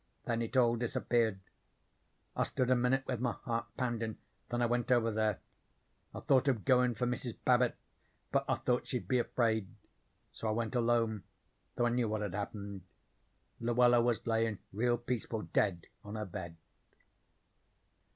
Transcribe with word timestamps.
Then 0.25 0.41
it 0.41 0.57
all 0.57 0.77
disappeared. 0.77 1.39
I 2.35 2.41
stood 2.45 2.71
a 2.71 2.75
minute 2.75 3.05
with 3.05 3.19
my 3.19 3.33
heart 3.33 3.67
poundin', 3.77 4.17
then 4.49 4.63
I 4.63 4.65
went 4.65 4.91
over 4.91 5.11
there. 5.11 5.37
I 6.15 6.21
thought 6.21 6.47
of 6.47 6.65
goin' 6.65 6.95
for 6.95 7.05
Mrs. 7.05 7.37
Babbit, 7.45 7.75
but 8.31 8.43
I 8.49 8.55
thought 8.55 8.87
she'd 8.87 9.07
be 9.07 9.19
afraid. 9.19 9.67
So 10.31 10.47
I 10.47 10.51
went 10.53 10.73
alone, 10.73 11.21
though 11.75 11.85
I 11.85 11.89
knew 11.89 12.09
what 12.09 12.21
had 12.23 12.33
happened. 12.33 12.81
Luella 13.59 14.01
was 14.01 14.25
layin' 14.25 14.57
real 14.73 14.97
peaceful, 14.97 15.43
dead 15.43 15.85
on 16.03 16.15
her 16.15 16.25
bed." 16.25 16.55